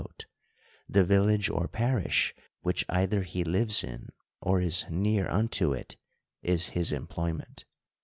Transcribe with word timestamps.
71 0.01 0.09
out, 0.15 0.25
the 0.89 1.03
village 1.03 1.47
or 1.51 1.67
parish 1.67 2.33
which 2.61 2.83
either 2.89 3.21
he 3.21 3.43
lives 3.43 3.83
in, 3.83 4.09
or 4.41 4.59
is 4.59 4.87
near 4.89 5.29
unto 5.29 5.73
it, 5.73 5.95
is 6.41 6.69
his 6.69 6.91
employment. 6.91 7.65